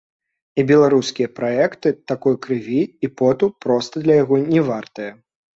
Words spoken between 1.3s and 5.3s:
праекты такой крыві і поту проста для яго не вартыя.